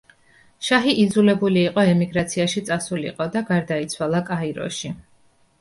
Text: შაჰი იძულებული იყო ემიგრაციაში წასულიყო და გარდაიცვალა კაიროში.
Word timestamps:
შაჰი 0.67 0.93
იძულებული 1.01 1.61
იყო 1.71 1.83
ემიგრაციაში 1.91 2.63
წასულიყო 2.71 3.29
და 3.37 3.45
გარდაიცვალა 3.51 4.23
კაიროში. 4.31 4.93